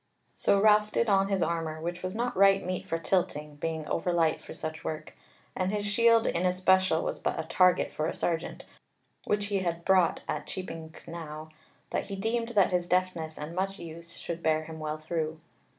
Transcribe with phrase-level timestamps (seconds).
[0.35, 4.11] So Ralph did on his armour, which was not right meet for tilting, being over
[4.11, 5.15] light for such work;
[5.55, 8.65] and his shield in especial was but a target for a sergeant,
[9.25, 11.49] which he had brought at Cheaping Knowe;
[11.91, 15.39] but he deemed that his deftness and much use should bear him well through.